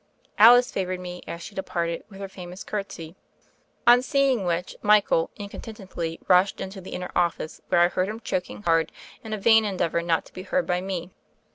[0.39, 3.15] Alice favored me, as she departed, with her famous curtsy;
[3.85, 8.19] on seeing which Michael incon tinently rushed into the inner office, where I heard him
[8.19, 8.91] choking hard
[9.23, 11.11] in a vain endeavor not to be heard by me.